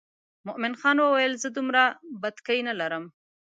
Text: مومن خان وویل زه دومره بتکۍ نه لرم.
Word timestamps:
مومن 0.47 0.73
خان 0.79 0.97
وویل 0.99 1.33
زه 1.43 1.49
دومره 1.57 1.81
بتکۍ 2.21 2.59
نه 2.67 2.73
لرم. 2.79 3.05